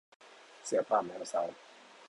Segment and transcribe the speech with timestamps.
[0.65, 1.41] เสือป่าแมวเซา